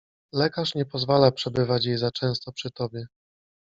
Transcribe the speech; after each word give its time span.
—Lekarz 0.33 0.75
nie 0.75 0.85
pozwala 0.85 1.31
przebywać 1.31 1.85
jej 1.85 1.97
za 1.97 2.11
często 2.11 2.51
przy 2.51 2.71
tobie. 2.71 3.07